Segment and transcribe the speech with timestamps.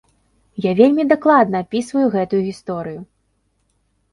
[0.65, 2.99] Я вельмі дакладна апісваю гэтую гісторыю.